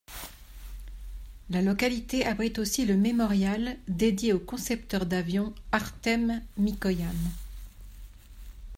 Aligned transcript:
La 1.51 1.61
localité 1.61 2.25
abrite 2.25 2.57
aussi 2.57 2.87
le 2.87 2.97
mémorial 2.97 3.77
dédié 3.87 4.33
au 4.33 4.39
concepteur 4.39 5.05
d'avions 5.05 5.53
Artem 5.71 6.41
Mikoyan. 6.57 7.13